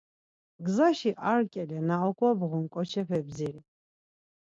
Gzaşi 0.65 1.11
ar 1.31 1.41
ǩele 1.51 1.79
na 1.87 1.95
oǩobğun 2.09 2.63
ǩoçepe 2.73 3.19
bdziri. 3.25 3.61